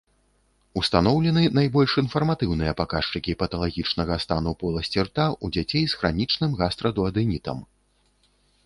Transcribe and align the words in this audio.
Устаноўлены 0.79 1.43
найбольш 1.57 1.93
інфарматыўныя 2.03 2.71
паказчыкі 2.79 3.35
паталагічнага 3.43 4.19
стану 4.25 4.51
поласці 4.65 4.97
рота 5.07 5.27
ў 5.43 5.59
дзяцей 5.59 5.83
з 5.95 6.03
хранічным 6.03 6.51
гастрадуадэнітам. 6.65 7.57